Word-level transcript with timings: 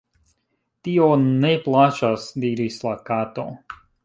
"Tio 0.87 1.09
ne_ 1.25 1.51
plaĉas," 1.67 2.27
diris 2.47 2.81
la 2.89 2.97
Kato. 3.13 3.49